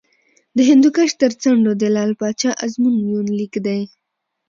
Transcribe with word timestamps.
د 0.57 0.59
هندوکش 0.69 1.09
تر 1.21 1.31
څنډو 1.41 1.71
د 1.81 1.83
لعل 1.95 2.11
پاچا 2.21 2.51
ازمون 2.65 2.95
یونلیک 3.11 3.53
دی 3.65 3.81